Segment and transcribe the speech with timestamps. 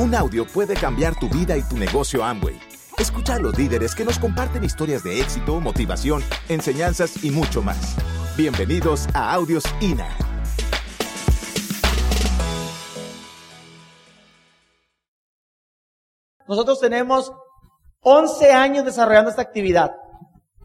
[0.00, 2.56] Un audio puede cambiar tu vida y tu negocio Amway.
[2.98, 7.96] Escucha a los líderes que nos comparten historias de éxito, motivación, enseñanzas y mucho más.
[8.36, 10.06] Bienvenidos a Audios INA.
[16.46, 17.32] Nosotros tenemos
[18.02, 19.96] 11 años desarrollando esta actividad.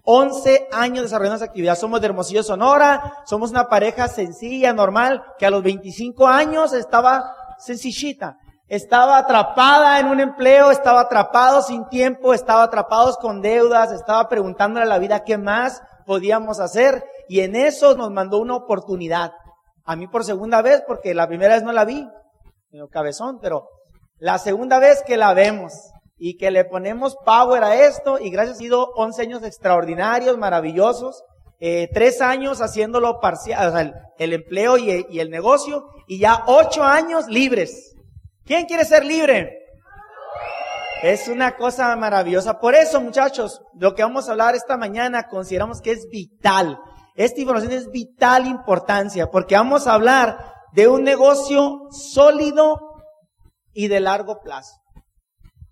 [0.03, 1.75] 11 años desarrollando esta actividad.
[1.75, 3.23] Somos de Hermosillo, Sonora.
[3.25, 8.37] Somos una pareja sencilla, normal, que a los 25 años estaba sencillita.
[8.67, 14.85] Estaba atrapada en un empleo, estaba atrapado sin tiempo, estaba atrapados con deudas, estaba preguntándole
[14.85, 17.03] a la vida qué más podíamos hacer.
[17.27, 19.33] Y en eso nos mandó una oportunidad.
[19.85, 22.07] A mí por segunda vez, porque la primera vez no la vi,
[22.71, 23.67] en cabezón, pero
[24.17, 25.73] la segunda vez que la vemos
[26.17, 31.23] y que le ponemos power a esto y gracias ha sido 11 años extraordinarios, maravillosos,
[31.59, 36.43] eh, tres años haciéndolo parcial, o sea, el, empleo y, y, el negocio y ya
[36.47, 37.92] ocho años libres.
[38.45, 39.59] ¿Quién quiere ser libre?
[41.01, 42.59] Es una cosa maravillosa.
[42.59, 46.79] Por eso, muchachos, lo que vamos a hablar esta mañana consideramos que es vital.
[47.15, 52.79] Esta información es vital importancia porque vamos a hablar de un negocio sólido
[53.73, 54.82] y de largo plazo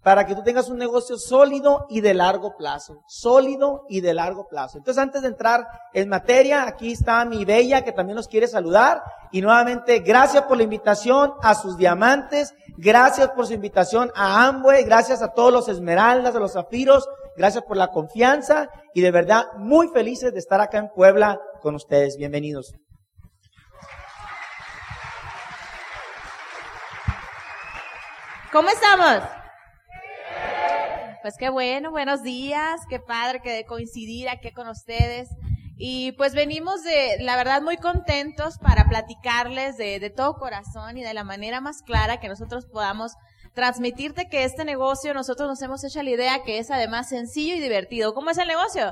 [0.03, 3.03] para que tú tengas un negocio sólido y de largo plazo.
[3.07, 4.79] Sólido y de largo plazo.
[4.79, 9.03] Entonces, antes de entrar en materia, aquí está mi bella que también nos quiere saludar.
[9.31, 12.53] Y nuevamente, gracias por la invitación a sus diamantes.
[12.77, 14.83] Gracias por su invitación a Amway.
[14.85, 17.07] Gracias a todos los esmeraldas, a los zafiros.
[17.37, 18.69] Gracias por la confianza.
[18.95, 22.17] Y de verdad, muy felices de estar acá en Puebla con ustedes.
[22.17, 22.73] Bienvenidos.
[28.51, 29.40] ¿Cómo estamos?
[31.21, 35.29] Pues qué bueno, buenos días, qué padre que de coincidir aquí con ustedes.
[35.77, 41.03] Y pues venimos de, la verdad, muy contentos para platicarles de, de todo corazón y
[41.03, 43.13] de la manera más clara que nosotros podamos
[43.53, 47.59] transmitirte que este negocio nosotros nos hemos hecho la idea que es además sencillo y
[47.59, 48.15] divertido.
[48.15, 48.91] ¿Cómo es el negocio?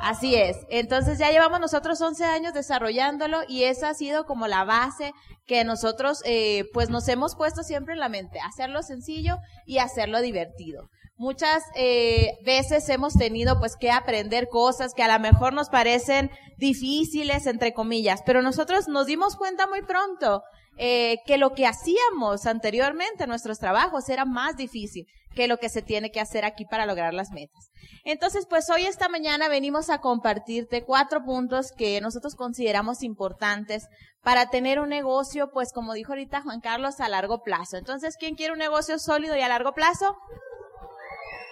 [0.00, 0.56] Así es.
[0.68, 5.12] Entonces ya llevamos nosotros 11 años desarrollándolo y esa ha sido como la base
[5.46, 10.20] que nosotros eh, pues nos hemos puesto siempre en la mente, hacerlo sencillo y hacerlo
[10.20, 10.88] divertido.
[11.16, 16.30] Muchas eh, veces hemos tenido pues que aprender cosas que a lo mejor nos parecen
[16.58, 20.44] difíciles, entre comillas, pero nosotros nos dimos cuenta muy pronto
[20.78, 25.68] eh, que lo que hacíamos anteriormente en nuestros trabajos era más difícil que lo que
[25.68, 27.70] se tiene que hacer aquí para lograr las metas.
[28.04, 33.86] Entonces, pues hoy esta mañana venimos a compartirte cuatro puntos que nosotros consideramos importantes
[34.22, 37.76] para tener un negocio, pues como dijo ahorita Juan Carlos, a largo plazo.
[37.76, 40.16] Entonces, ¿quién quiere un negocio sólido y a largo plazo?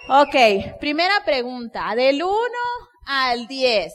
[0.09, 2.33] Ok, primera pregunta, del 1
[3.05, 3.93] al 10.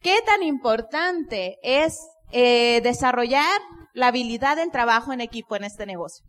[0.00, 1.98] ¿Qué tan importante es
[2.32, 3.60] eh, desarrollar
[3.96, 6.24] la habilidad del trabajo en equipo en este negocio?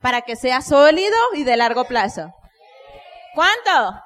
[0.00, 2.32] Para que sea sólido y de largo plazo.
[3.34, 3.98] ¿Cuánto?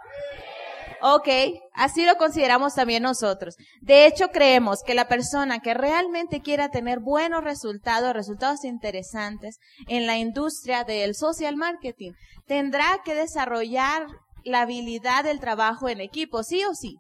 [1.03, 1.29] Ok,
[1.75, 3.57] así lo consideramos también nosotros.
[3.83, 10.07] De hecho, creemos que la persona que realmente quiera tener buenos resultados, resultados interesantes en
[10.07, 12.13] la industria del social marketing,
[12.47, 14.07] tendrá que desarrollar
[14.45, 16.97] la habilidad del trabajo en equipo, sí o sí.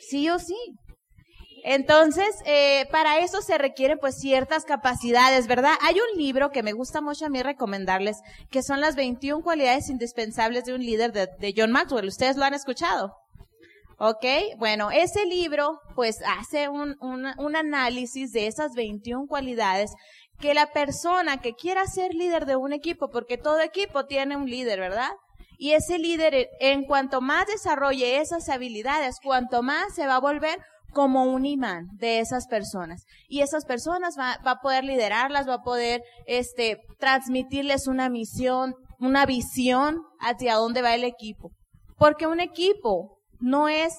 [0.00, 0.56] Sí o sí.
[1.68, 5.72] Entonces, eh, para eso se requieren pues ciertas capacidades, ¿verdad?
[5.82, 8.18] Hay un libro que me gusta mucho a mí recomendarles,
[8.52, 12.06] que son las 21 cualidades indispensables de un líder de, John Maxwell.
[12.06, 13.16] ¿Ustedes lo han escuchado?
[13.98, 14.24] ¿Ok?
[14.58, 19.90] Bueno, ese libro pues hace un, un, un análisis de esas 21 cualidades
[20.38, 24.48] que la persona que quiera ser líder de un equipo, porque todo equipo tiene un
[24.48, 25.10] líder, ¿verdad?
[25.58, 30.60] Y ese líder, en cuanto más desarrolle esas habilidades, cuanto más se va a volver
[30.96, 33.04] como un imán de esas personas.
[33.28, 39.26] Y esas personas va, a poder liderarlas, va a poder este, transmitirles una misión, una
[39.26, 41.50] visión hacia dónde va el equipo.
[41.98, 43.92] Porque un equipo no es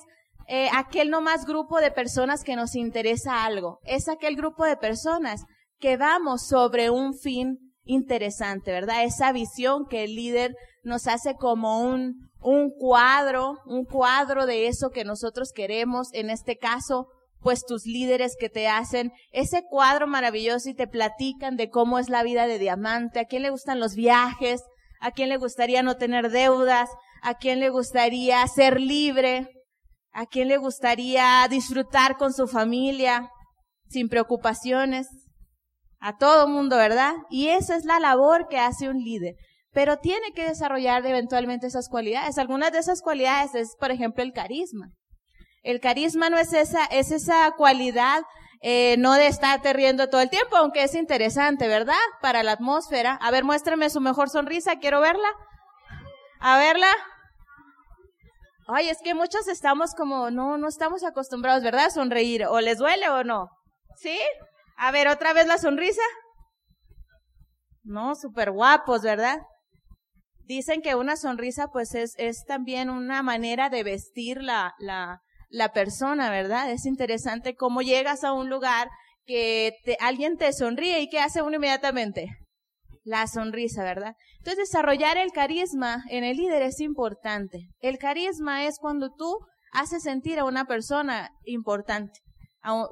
[0.47, 5.43] eh, aquel nomás grupo de personas que nos interesa algo, es aquel grupo de personas
[5.77, 9.03] que vamos sobre un fin interesante, ¿verdad?
[9.03, 12.15] Esa visión que el líder nos hace como un,
[12.47, 17.07] un cuadro, un cuadro de eso que nosotros queremos, en este caso,
[17.41, 22.07] pues tus líderes que te hacen ese cuadro maravilloso y te platican de cómo es
[22.07, 24.63] la vida de diamante, a quién le gustan los viajes,
[25.01, 26.89] a quién le gustaría no tener deudas,
[27.21, 29.49] a quién le gustaría ser libre,
[30.13, 33.29] a quién le gustaría disfrutar con su familia
[33.89, 35.09] sin preocupaciones,
[35.99, 37.13] a todo mundo, ¿verdad?
[37.29, 39.35] Y esa es la labor que hace un líder
[39.77, 42.39] pero tiene que desarrollar eventualmente esas cualidades.
[42.39, 44.87] Algunas de esas cualidades es, por ejemplo, el carisma.
[45.61, 48.23] El carisma no es esa, es esa cualidad
[48.63, 51.93] eh, no de estarte riendo todo el tiempo, aunque es interesante, ¿verdad?
[52.23, 53.19] Para la atmósfera.
[53.21, 55.29] A ver, muéstrame su mejor sonrisa, quiero verla.
[56.39, 56.89] A verla.
[58.67, 61.85] Ay, es que muchos estamos como, no, no estamos acostumbrados, ¿verdad?
[61.85, 62.47] A sonreír.
[62.47, 63.51] ¿O les duele o no?
[63.97, 64.17] ¿Sí?
[64.75, 66.01] A ver, otra vez la sonrisa.
[67.83, 69.37] No, súper guapos, ¿verdad?
[70.47, 76.29] Dicen que una sonrisa pues es, es también una manera de vestir la, la, persona,
[76.29, 76.71] ¿verdad?
[76.71, 78.87] Es interesante cómo llegas a un lugar
[79.25, 82.29] que te, alguien te sonríe y ¿qué hace uno inmediatamente?
[83.03, 84.15] La sonrisa, ¿verdad?
[84.37, 87.67] Entonces, desarrollar el carisma en el líder es importante.
[87.81, 89.39] El carisma es cuando tú
[89.73, 92.21] haces sentir a una persona importante,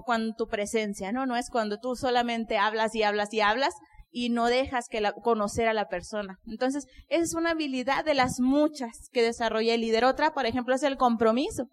[0.06, 1.26] cuando tu presencia, ¿no?
[1.26, 3.74] No es cuando tú solamente hablas y hablas y hablas,
[4.18, 6.40] y no dejas que la, conocer a la persona.
[6.48, 10.06] Entonces, esa es una habilidad de las muchas que desarrolla el líder.
[10.06, 11.66] Otra, por ejemplo, es el compromiso.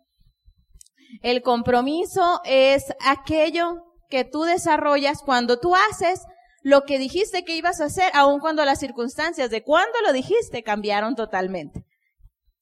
[1.23, 6.21] El compromiso es aquello que tú desarrollas cuando tú haces
[6.63, 10.65] lo que dijiste que ibas a hacer, aun cuando las circunstancias de cuando lo dijiste
[10.65, 11.85] cambiaron totalmente.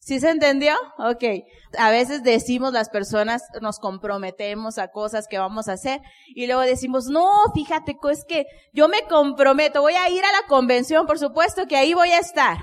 [0.00, 0.74] ¿Sí se entendió?
[0.98, 1.24] Ok.
[1.78, 6.62] A veces decimos las personas, nos comprometemos a cosas que vamos a hacer y luego
[6.62, 11.18] decimos, no, fíjate, es que yo me comprometo, voy a ir a la convención, por
[11.18, 12.56] supuesto que ahí voy a estar.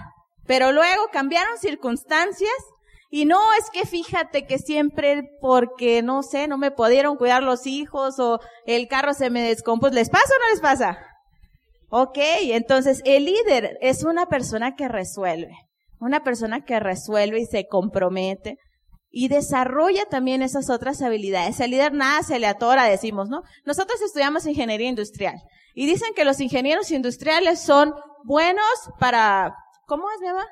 [0.47, 2.51] Pero luego cambiaron circunstancias
[3.11, 7.67] y no es que fíjate que siempre porque, no sé, no me pudieron cuidar los
[7.67, 9.93] hijos o el carro se me descompuso.
[9.93, 10.97] ¿Les pasa o no les pasa?
[11.89, 15.66] Ok, entonces el líder es una persona que resuelve.
[15.99, 18.57] Una persona que resuelve y se compromete
[19.09, 21.59] y desarrolla también esas otras habilidades.
[21.59, 23.41] El líder nada se le atora, decimos, ¿no?
[23.65, 25.35] Nosotros estudiamos ingeniería industrial
[25.73, 27.93] y dicen que los ingenieros industriales son
[28.25, 29.55] buenos para,
[29.85, 30.45] ¿cómo es, mi mamá?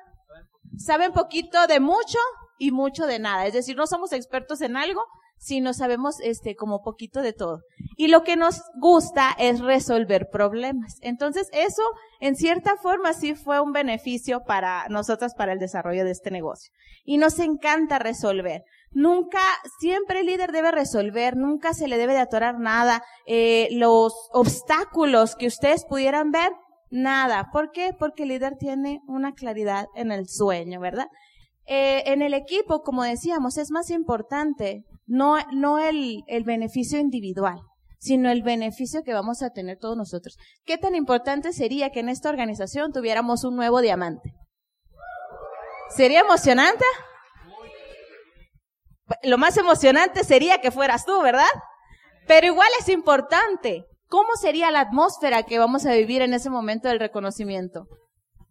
[0.78, 2.18] Saben poquito de mucho
[2.58, 3.46] y mucho de nada.
[3.46, 5.04] Es decir, no somos expertos en algo,
[5.38, 7.62] sino sabemos este como poquito de todo.
[7.98, 10.98] Y lo que nos gusta es resolver problemas.
[11.02, 11.84] Entonces, eso
[12.20, 16.72] en cierta forma sí fue un beneficio para nosotras para el desarrollo de este negocio.
[17.04, 18.64] Y nos encanta resolver.
[18.92, 19.42] Nunca,
[19.80, 23.04] siempre el líder debe resolver, nunca se le debe de atorar nada.
[23.26, 26.52] Eh, los obstáculos que ustedes pudieran ver,
[26.90, 27.50] nada.
[27.52, 27.94] ¿Por qué?
[27.98, 31.08] Porque el líder tiene una claridad en el sueño, ¿verdad?
[31.68, 37.60] Eh, en el equipo, como decíamos, es más importante no, no el, el beneficio individual,
[38.00, 40.38] sino el beneficio que vamos a tener todos nosotros.
[40.66, 44.34] ¿Qué tan importante sería que en esta organización tuviéramos un nuevo diamante?
[45.90, 46.86] ¿Sería emocionante?
[49.24, 51.46] Lo más emocionante sería que fueras tú, ¿verdad?
[52.28, 53.86] Pero igual es importante.
[54.08, 57.88] ¿Cómo sería la atmósfera que vamos a vivir en ese momento del reconocimiento?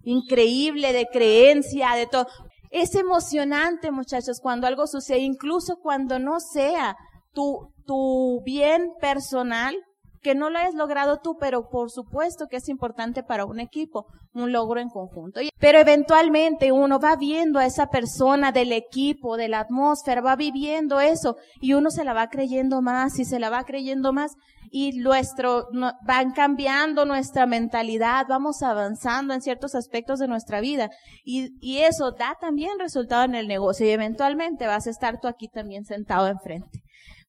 [0.02, 2.26] Increíble, de creencia, de todo.
[2.74, 6.96] Es emocionante, muchachos, cuando algo sucede, incluso cuando no sea
[7.32, 9.76] tu, tu bien personal,
[10.24, 14.06] que no lo hayas logrado tú, pero por supuesto que es importante para un equipo,
[14.32, 15.40] un logro en conjunto.
[15.60, 20.98] Pero eventualmente uno va viendo a esa persona del equipo, de la atmósfera, va viviendo
[21.00, 24.32] eso y uno se la va creyendo más y se la va creyendo más
[24.70, 25.68] y nuestro,
[26.06, 30.88] van cambiando nuestra mentalidad, vamos avanzando en ciertos aspectos de nuestra vida
[31.22, 35.28] y, y eso da también resultado en el negocio y eventualmente vas a estar tú
[35.28, 36.83] aquí también sentado enfrente.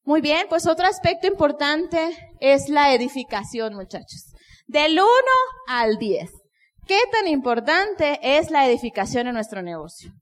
[0.06, 4.32] Muy bien, pues otro aspecto importante es la edificación, muchachos.
[4.68, 5.04] Del 1
[5.66, 6.30] al 10.
[6.86, 10.12] ¿Qué tan importante es la edificación en nuestro negocio?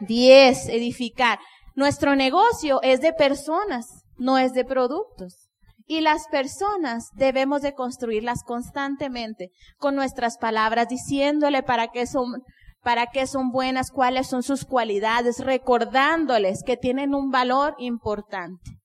[0.00, 1.38] 10, edificar.
[1.76, 5.48] Nuestro negocio es de personas, no es de productos.
[5.86, 12.42] Y las personas debemos de construirlas constantemente con nuestras palabras, diciéndole para qué son,
[12.82, 18.79] para qué son buenas, cuáles son sus cualidades, recordándoles que tienen un valor importante.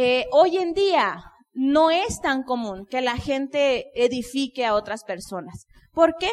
[0.00, 1.24] Eh, hoy en día
[1.54, 5.66] no es tan común que la gente edifique a otras personas.
[5.92, 6.30] ¿Por qué?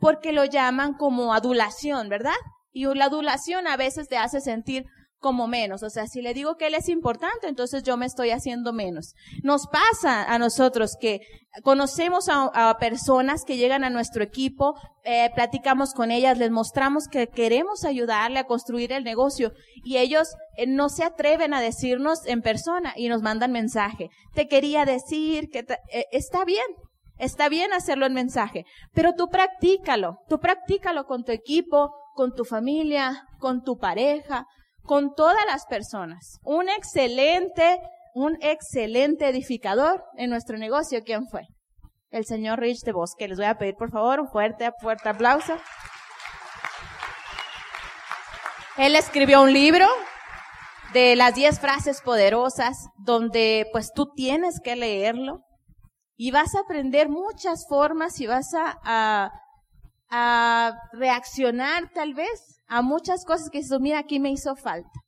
[0.00, 2.34] Porque lo llaman como adulación, ¿verdad?
[2.72, 4.86] Y la adulación a veces te hace sentir
[5.18, 5.82] como menos.
[5.82, 9.14] O sea, si le digo que él es importante, entonces yo me estoy haciendo menos.
[9.42, 11.20] Nos pasa a nosotros que
[11.62, 17.28] conocemos a, personas que llegan a nuestro equipo, eh, platicamos con ellas, les mostramos que
[17.28, 22.42] queremos ayudarle a construir el negocio y ellos eh, no se atreven a decirnos en
[22.42, 24.10] persona y nos mandan mensaje.
[24.34, 26.66] Te quería decir que eh, está bien.
[27.18, 32.44] Está bien hacerlo en mensaje, pero tú practícalo, tú practícalo con tu equipo, con tu
[32.44, 34.46] familia, con tu pareja,
[34.86, 36.38] con todas las personas.
[36.42, 37.80] Un excelente,
[38.14, 41.02] un excelente edificador en nuestro negocio.
[41.04, 41.42] ¿Quién fue?
[42.10, 43.28] El señor Rich de Bosque.
[43.28, 45.56] Les voy a pedir, por favor, un fuerte, fuerte aplauso.
[48.78, 49.86] Él escribió un libro
[50.92, 55.40] de las 10 frases poderosas, donde pues tú tienes que leerlo
[56.16, 59.30] y vas a aprender muchas formas y vas a, a,
[60.10, 65.00] a reaccionar tal vez a muchas cosas que dices, mira, aquí me hizo falta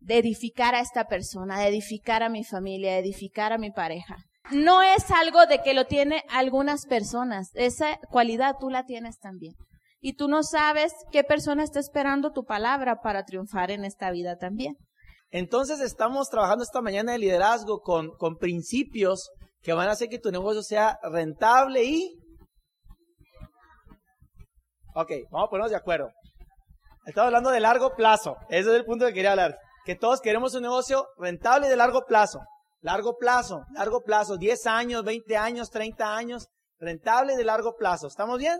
[0.00, 4.16] de edificar a esta persona, de edificar a mi familia, de edificar a mi pareja.
[4.52, 9.54] No es algo de que lo tiene algunas personas, esa cualidad tú la tienes también.
[10.00, 14.36] Y tú no sabes qué persona está esperando tu palabra para triunfar en esta vida
[14.36, 14.76] también.
[15.30, 19.30] Entonces estamos trabajando esta mañana de liderazgo con, con principios
[19.62, 22.16] que van a hacer que tu negocio sea rentable y...
[24.94, 26.08] Ok, vamos a ponernos de acuerdo.
[27.06, 28.36] Estamos hablando de largo plazo.
[28.48, 29.56] Ese es el punto que quería hablar.
[29.84, 32.40] Que todos queremos un negocio rentable de largo plazo.
[32.80, 34.36] Largo plazo, largo plazo.
[34.36, 36.48] 10 años, 20 años, 30 años.
[36.80, 38.08] Rentable de largo plazo.
[38.08, 38.58] ¿Estamos bien?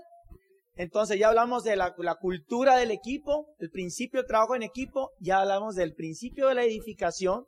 [0.77, 5.11] Entonces ya hablamos de la, la, cultura del equipo, el principio de trabajo en equipo,
[5.21, 7.47] ya hablamos del principio de la edificación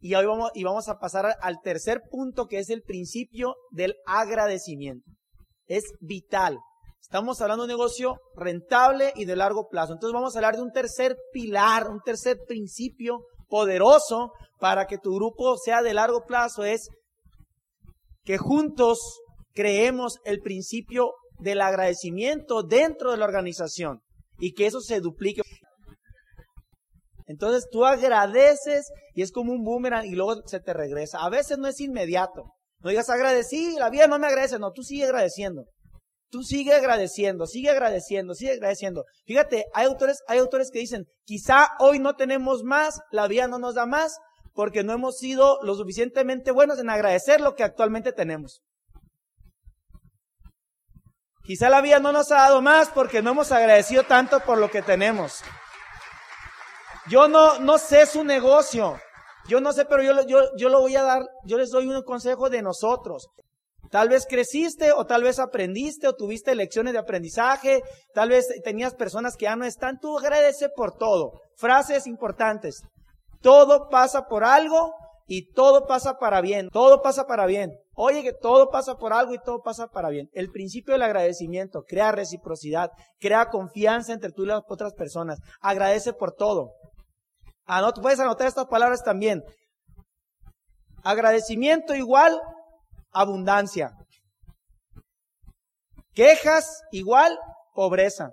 [0.00, 3.96] y hoy vamos, y vamos a pasar al tercer punto que es el principio del
[4.06, 5.10] agradecimiento.
[5.66, 6.58] Es vital.
[7.04, 9.92] Estamos hablando de un negocio rentable y de largo plazo.
[9.92, 15.14] Entonces vamos a hablar de un tercer pilar, un tercer principio poderoso para que tu
[15.14, 16.64] grupo sea de largo plazo.
[16.64, 16.88] Es
[18.24, 19.20] que juntos
[19.52, 24.00] creemos el principio del agradecimiento dentro de la organización
[24.38, 25.42] y que eso se duplique.
[27.26, 31.18] Entonces tú agradeces y es como un boomerang y luego se te regresa.
[31.20, 32.44] A veces no es inmediato.
[32.80, 34.58] No digas agradecí, la vida no me agradece.
[34.58, 35.64] No, tú sigue agradeciendo.
[36.34, 39.04] Tú sigue agradeciendo, sigue agradeciendo, sigue agradeciendo.
[39.24, 43.60] Fíjate, hay autores, hay autores que dicen, quizá hoy no tenemos más, la vida no
[43.60, 44.18] nos da más,
[44.52, 48.62] porque no hemos sido lo suficientemente buenos en agradecer lo que actualmente tenemos.
[51.44, 54.68] Quizá la vida no nos ha dado más porque no hemos agradecido tanto por lo
[54.72, 55.40] que tenemos.
[57.08, 58.98] Yo no, no sé su negocio.
[59.46, 62.02] Yo no sé, pero yo, yo, yo lo voy a dar, yo les doy un
[62.02, 63.28] consejo de nosotros.
[63.94, 67.80] Tal vez creciste o tal vez aprendiste o tuviste lecciones de aprendizaje,
[68.12, 71.40] tal vez tenías personas que ya no están, tú agradece por todo.
[71.54, 72.82] Frases importantes.
[73.40, 74.92] Todo pasa por algo
[75.28, 77.70] y todo pasa para bien, todo pasa para bien.
[77.94, 80.28] Oye que todo pasa por algo y todo pasa para bien.
[80.32, 85.38] El principio del agradecimiento crea reciprocidad, crea confianza entre tú y las otras personas.
[85.60, 86.72] Agradece por todo.
[87.64, 89.44] Anot, puedes anotar estas palabras también.
[91.04, 92.40] Agradecimiento igual
[93.14, 93.92] abundancia.
[96.12, 97.38] Quejas igual
[97.74, 98.30] pobreza.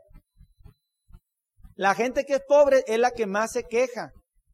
[1.76, 4.12] La gente que es pobre es la que más se queja.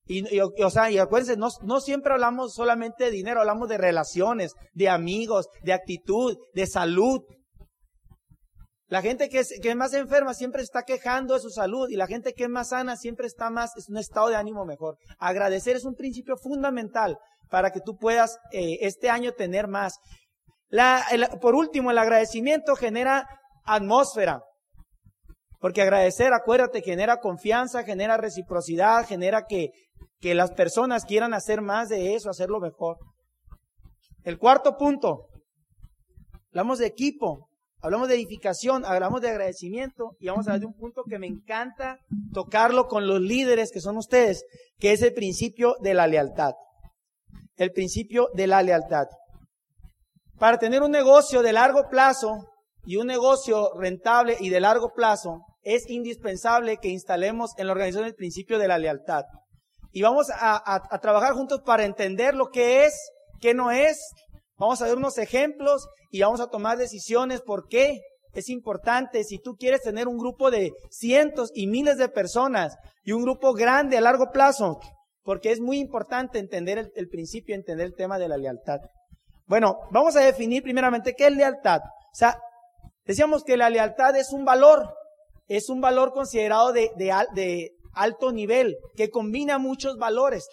[0.09, 4.53] Y, o sea, y acuérdense, no, no siempre hablamos solamente de dinero, hablamos de relaciones,
[4.73, 7.19] de amigos, de actitud, de salud.
[8.87, 11.97] La gente que es, que es más enferma siempre está quejando de su salud y
[11.97, 14.95] la gente que es más sana siempre está más, es un estado de ánimo mejor.
[15.19, 17.17] Agradecer es un principio fundamental
[17.49, 19.99] para que tú puedas eh, este año tener más.
[20.69, 21.05] La,
[21.41, 23.27] por último, el agradecimiento genera
[23.63, 24.41] atmósfera.
[25.59, 29.71] Porque agradecer, acuérdate, genera confianza, genera reciprocidad, genera que,
[30.19, 32.97] que las personas quieran hacer más de eso, hacerlo mejor.
[34.23, 35.29] El cuarto punto,
[36.51, 37.49] hablamos de equipo,
[37.81, 41.27] hablamos de edificación, hablamos de agradecimiento y vamos a hablar de un punto que me
[41.27, 41.97] encanta
[42.33, 44.45] tocarlo con los líderes que son ustedes,
[44.77, 46.53] que es el principio de la lealtad.
[47.57, 49.07] El principio de la lealtad.
[50.39, 52.45] Para tener un negocio de largo plazo
[52.85, 58.07] y un negocio rentable y de largo plazo, es indispensable que instalemos en la organización
[58.07, 59.23] el principio de la lealtad.
[59.91, 62.93] Y vamos a, trabajar juntos para entender lo que es,
[63.41, 63.99] qué no es.
[64.57, 67.99] Vamos a ver unos ejemplos y vamos a tomar decisiones por qué.
[68.33, 73.13] Es importante, si tú quieres tener un grupo de cientos y miles de personas y
[73.13, 74.79] un grupo grande a largo plazo,
[75.27, 78.79] porque es muy importante entender el, principio, entender el tema de la lealtad.
[79.45, 81.81] Bueno, vamos a definir primeramente qué es lealtad.
[81.81, 82.39] O sea,
[83.03, 84.95] decíamos que la lealtad es un valor,
[85.49, 90.47] es un valor considerado de, alto nivel, que combina muchos valores.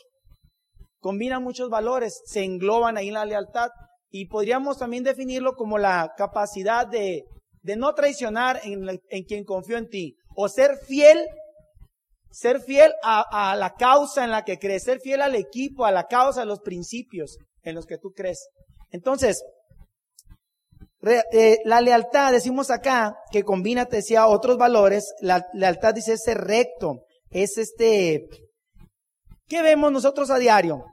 [0.99, 3.69] Combina muchos valores, se engloban ahí en la lealtad.
[4.11, 7.23] Y podríamos también definirlo como la capacidad de,
[7.63, 10.17] de no traicionar en, en, quien confió en ti.
[10.35, 11.25] O ser fiel,
[12.35, 16.09] ser fiel a, la causa en la que crees, ser fiel al equipo, a la
[16.09, 18.49] causa, a los principios en los que tú crees.
[18.91, 19.45] Entonces,
[21.33, 25.15] eh, la lealtad, decimos acá, que combina, te decía, otros valores.
[25.21, 27.05] La lealtad dice ser recto.
[27.31, 28.27] Es este,
[29.47, 30.85] ¿qué vemos nosotros a diario?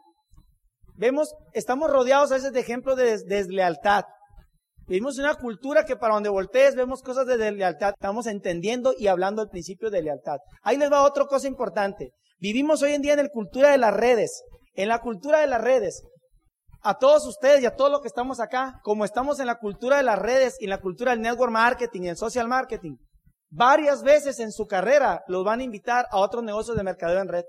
[0.95, 4.03] Vemos, estamos rodeados a veces de ejemplos de deslealtad.
[4.91, 7.93] Vivimos una cultura que para donde voltees vemos cosas de deslealtad.
[7.93, 10.39] Estamos entendiendo y hablando del principio de lealtad.
[10.63, 12.11] Ahí les va otra cosa importante.
[12.41, 14.43] Vivimos hoy en día en la cultura de las redes.
[14.73, 16.03] En la cultura de las redes.
[16.81, 19.95] A todos ustedes y a todos los que estamos acá, como estamos en la cultura
[19.95, 22.97] de las redes y en la cultura del network marketing y el social marketing,
[23.49, 27.29] varias veces en su carrera los van a invitar a otros negocios de mercadeo en
[27.29, 27.45] red.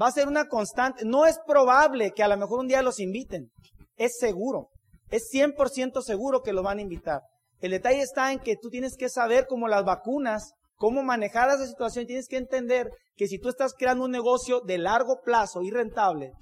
[0.00, 1.04] Va a ser una constante.
[1.04, 3.52] No es probable que a lo mejor un día los inviten.
[3.94, 4.70] Es seguro.
[5.10, 7.22] Es 100% seguro que los van a invitar.
[7.60, 11.66] El detalle está en que tú tienes que saber cómo las vacunas, cómo manejar esa
[11.66, 12.06] situación.
[12.06, 16.32] Tienes que entender que si tú estás creando un negocio de largo plazo y rentable,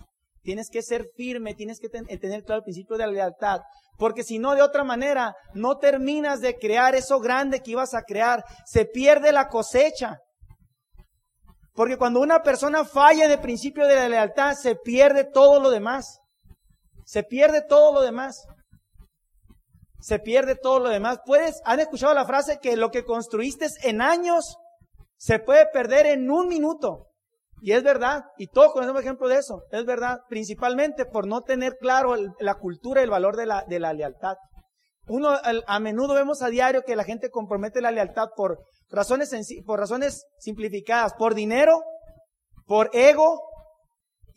[0.43, 3.61] tienes que ser firme, tienes que tener claro el principio de la lealtad.
[3.97, 8.03] Porque si no, de otra manera, no terminas de crear eso grande que ibas a
[8.03, 8.45] crear.
[8.65, 10.19] Se pierde la cosecha.
[11.75, 16.21] Porque cuando una persona falla el principio de la lealtad, se pierde todo lo demás.
[17.05, 18.45] Se pierde todo lo demás
[20.01, 21.19] se pierde todo lo demás.
[21.25, 24.57] Puedes, han escuchado la frase que lo que construiste en años
[25.17, 27.07] se puede perder en un minuto.
[27.61, 31.77] Y es verdad, y todos conocemos ejemplo de eso, es verdad, principalmente por no tener
[31.81, 34.37] claro la cultura y el valor de la, de la lealtad.
[35.09, 35.31] Uno,
[35.67, 39.35] a menudo vemos a diario que la gente compromete la lealtad por razones,
[39.67, 41.83] por razones simplificadas, por dinero,
[42.67, 43.41] por ego,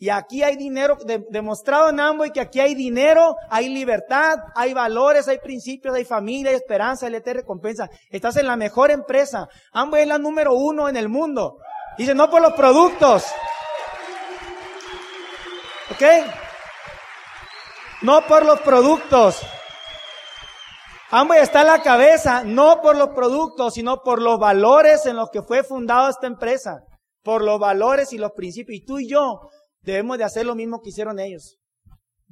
[0.02, 0.98] y aquí hay dinero,
[1.30, 6.50] demostrado en ambos, que aquí hay dinero, hay libertad, hay valores, hay principios, hay familia,
[6.50, 7.88] hay esperanza, hay eterna recompensa.
[8.10, 9.48] Estás en la mejor empresa.
[9.70, 11.58] Ambos es la número uno en el mundo.
[11.96, 13.26] Dice, no por los productos.
[15.92, 16.02] ¿Ok?
[18.00, 19.40] No por los productos.
[21.12, 25.30] Ambos está en la cabeza, no por los productos, sino por los valores en los
[25.30, 26.82] que fue fundada esta empresa.
[27.22, 28.78] Por los valores y los principios.
[28.78, 29.48] Y tú y yo
[29.82, 31.58] Debemos de hacer lo mismo que hicieron ellos.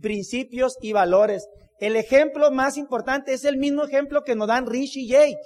[0.01, 1.47] Principios y valores.
[1.79, 5.41] El ejemplo más importante es el mismo ejemplo que nos dan Rich y Jake.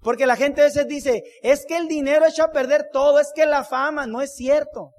[0.00, 3.32] Porque la gente a veces dice, es que el dinero echa a perder todo, es
[3.34, 4.90] que la fama, no es cierto.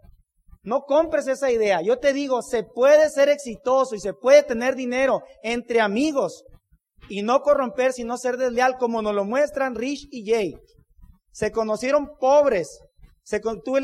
[0.63, 1.81] No compres esa idea.
[1.81, 6.45] Yo te digo, se puede ser exitoso y se puede tener dinero entre amigos
[7.09, 10.61] y no corromper, sino ser desleal, como nos lo muestran Rich y Jake.
[11.31, 12.79] Se conocieron pobres,
[13.23, 13.77] se, tú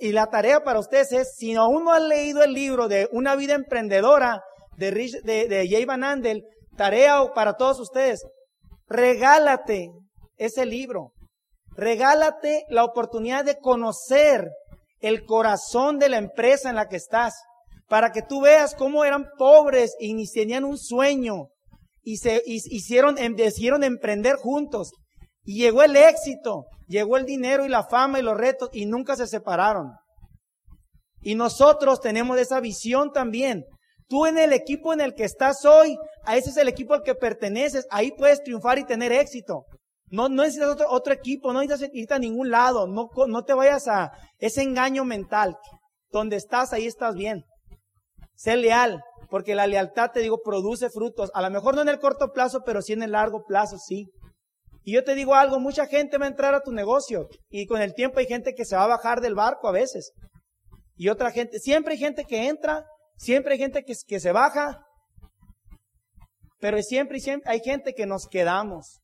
[0.00, 3.36] y la tarea para ustedes es, si aún no han leído el libro de Una
[3.36, 4.42] vida emprendedora
[4.76, 4.90] de,
[5.22, 6.44] de, Jay Van Andel,
[6.76, 8.22] tarea para todos ustedes,
[8.86, 9.90] regálate
[10.36, 11.12] ese libro.
[11.74, 14.50] Regálate la oportunidad de conocer
[15.00, 17.34] el corazón de la empresa en la que estás,
[17.88, 21.48] para que tú veas cómo eran pobres y tenían un sueño
[22.02, 24.92] y se hicieron, em, decidieron emprender juntos.
[25.44, 29.16] Y llegó el éxito, llegó el dinero y la fama y los retos y nunca
[29.16, 29.92] se separaron.
[31.20, 33.64] Y nosotros tenemos esa visión también.
[34.08, 37.02] Tú en el equipo en el que estás hoy, a ese es el equipo al
[37.02, 39.64] que perteneces, ahí puedes triunfar y tener éxito.
[40.10, 43.54] No, no necesitas otro, otro equipo, no necesitas irte a ningún lado, no, no te
[43.54, 45.56] vayas a ese engaño mental.
[46.10, 47.44] Donde estás, ahí estás bien.
[48.34, 51.30] Sé leal, porque la lealtad, te digo, produce frutos.
[51.32, 54.10] A lo mejor no en el corto plazo, pero sí en el largo plazo, sí.
[54.84, 57.80] Y yo te digo algo, mucha gente va a entrar a tu negocio y con
[57.80, 60.12] el tiempo hay gente que se va a bajar del barco a veces.
[60.96, 62.84] Y otra gente, siempre hay gente que entra,
[63.16, 64.84] siempre hay gente que, se baja,
[66.58, 69.00] pero siempre, siempre hay gente que nos quedamos.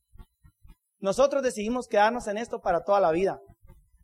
[0.99, 3.39] Nosotros decidimos quedarnos en esto para toda la vida,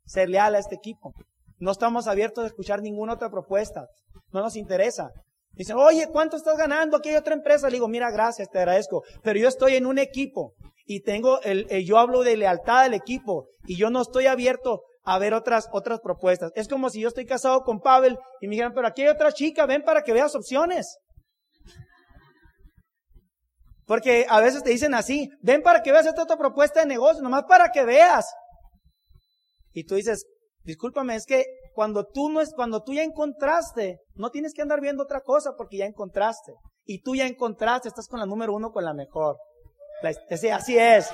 [0.06, 1.14] ser leal a este equipo.
[1.58, 3.88] No estamos abiertos a escuchar ninguna otra propuesta,
[4.32, 5.10] no nos interesa.
[5.52, 6.98] Dicen, oye, ¿cuánto estás ganando?
[6.98, 7.68] Aquí hay otra empresa.
[7.68, 10.54] Le digo, mira, gracias, te agradezco, pero yo estoy en un equipo
[10.86, 15.20] y tengo el, yo hablo de lealtad al equipo y yo no estoy abierto a
[15.20, 16.52] ver otras, otras propuestas.
[16.56, 19.32] Es como si yo estoy casado con Pavel y me dijeran, pero aquí hay otra
[19.32, 20.98] chica, ven para que veas opciones.
[23.86, 27.22] Porque a veces te dicen así, ven para que veas esta otra propuesta de negocio,
[27.22, 28.26] nomás para que veas.
[29.74, 30.26] Y tú dices,
[30.64, 34.82] discúlpame, es que cuando tú no es, cuando tú ya encontraste, no tienes que andar
[34.82, 36.54] viendo otra cosa porque ya encontraste.
[36.84, 39.38] Y tú ya encontraste, estás con la número uno, con la mejor.
[40.06, 41.10] Así, así es.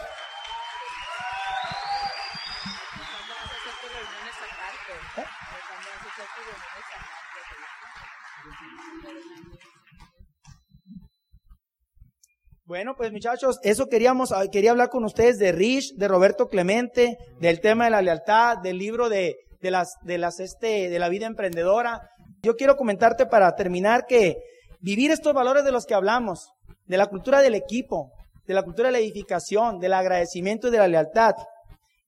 [12.66, 17.18] Bueno, pues muchachos, eso queríamos, ah, quería hablar con ustedes de Rich, de Roberto Clemente,
[17.42, 21.10] del tema de la lealtad, del libro de, de las, de las, este, de la
[21.10, 22.10] vida emprendedora.
[22.42, 24.38] Yo quiero comentarte para terminar que
[24.80, 26.54] vivir estos valores de los que hablamos,
[26.86, 28.12] de la cultura del equipo,
[28.52, 31.36] de la cultura de la edificación, del agradecimiento y de la lealtad.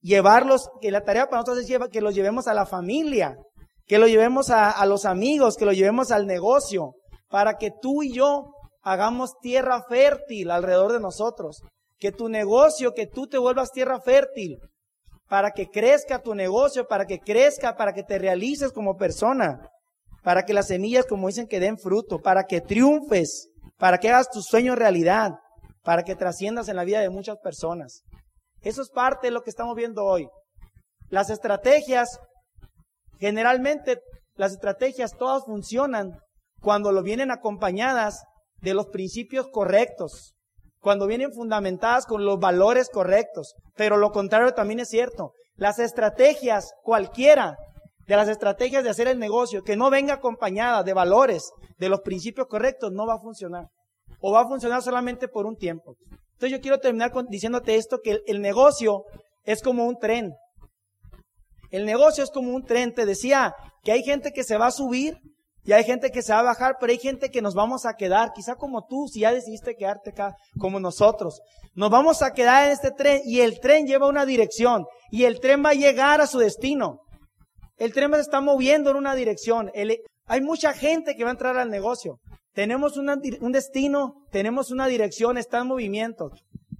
[0.02, 3.38] Llevarlos, que la tarea para nosotros es que los llevemos a la familia,
[3.86, 6.96] que lo llevemos a, a los amigos, que lo llevemos al negocio,
[7.30, 8.52] para que tú y yo
[8.82, 11.62] hagamos tierra fértil alrededor de nosotros.
[11.98, 14.58] Que tu negocio, que tú te vuelvas tierra fértil.
[15.26, 19.70] para que crezca tu negocio, para que crezca, para que te realices como persona,
[20.22, 24.30] para que las semillas, como dicen, que den fruto, para que triunfes, para que hagas
[24.30, 25.32] tus sueños realidad,
[25.84, 28.02] para que trasciendas en la vida de muchas personas.
[28.62, 30.28] Eso es parte de lo que estamos viendo hoy.
[31.10, 32.18] Las estrategias,
[33.18, 34.00] generalmente
[34.34, 36.18] las estrategias todas funcionan
[36.60, 38.24] cuando lo vienen acompañadas
[38.62, 40.34] de los principios correctos,
[40.80, 43.54] cuando vienen fundamentadas con los valores correctos.
[43.76, 45.32] Pero lo contrario también es cierto.
[45.56, 47.56] Las estrategias, cualquiera
[48.06, 52.00] de las estrategias de hacer el negocio, que no venga acompañada de valores, de los
[52.00, 53.66] principios correctos, no va a funcionar.
[54.26, 55.96] O va a funcionar solamente por un tiempo.
[56.32, 59.04] Entonces yo quiero terminar diciéndote esto, que el negocio
[59.42, 60.32] es como un tren.
[61.70, 62.94] El negocio es como un tren.
[62.94, 65.18] Te decía que hay gente que se va a subir
[65.62, 67.96] y hay gente que se va a bajar, pero hay gente que nos vamos a
[67.96, 71.42] quedar, quizá como tú, si ya decidiste quedarte acá, como nosotros.
[71.74, 75.38] Nos vamos a quedar en este tren y el tren lleva una dirección y el
[75.38, 77.00] tren va a llegar a su destino.
[77.76, 79.70] El tren se está moviendo en una dirección.
[80.26, 82.20] hay mucha gente que va a entrar al negocio.
[82.54, 86.30] Tenemos un destino, tenemos una dirección, está en movimiento.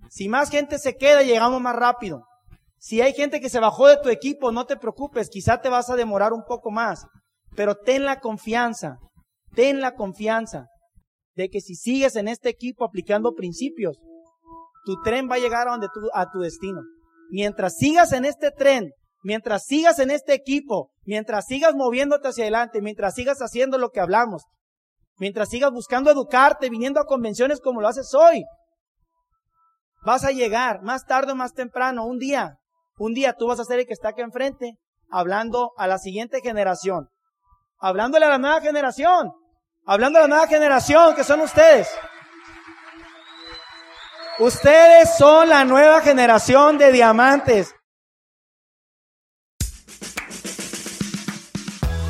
[0.09, 2.23] Si más gente se queda, llegamos más rápido.
[2.79, 5.91] Si hay gente que se bajó de tu equipo, no te preocupes, quizá te vas
[5.91, 7.07] a demorar un poco más.
[7.57, 8.99] Pero ten la confianza,
[9.55, 10.67] ten la confianza
[11.35, 13.99] de que si sigues en este equipo aplicando principios,
[14.85, 16.83] tu tren va a llegar a, donde a tu destino.
[17.31, 18.93] Mientras sigas en este tren,
[19.25, 24.01] mientras sigas en este equipo, mientras sigas moviéndote hacia adelante, mientras sigas haciendo lo que
[24.01, 24.45] hablamos,
[25.17, 28.45] mientras sigas buscando educarte, viniendo a convenciones como lo haces hoy,
[30.05, 32.59] vas a llegar más tarde o más temprano, un día,
[32.99, 34.79] un día tú vas a ser el que está aquí enfrente,
[35.11, 37.09] hablando a la siguiente generación
[37.85, 39.31] hablándole a la nueva generación,
[39.85, 41.87] hablando a la nueva generación que son ustedes.
[44.39, 47.75] Ustedes son la nueva generación de diamantes.